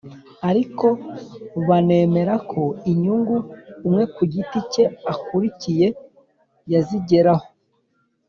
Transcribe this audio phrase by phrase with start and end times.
[0.49, 0.87] ariko
[1.67, 3.35] banemera ko inyungu
[3.87, 5.87] umwe ku giti cye akurikiye
[6.71, 7.47] yazigeraho